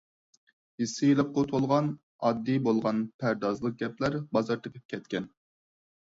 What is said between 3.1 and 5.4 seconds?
پەردازلىق گەپلەر بازار تېپىپ كەتكەن.